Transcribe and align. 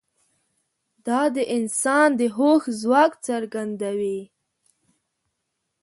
دا 1.05 1.21
د 1.35 1.37
انسان 1.57 2.09
د 2.19 2.21
هوښ 2.35 2.63
ځواک 2.81 3.11
څرګندوي. 3.27 4.19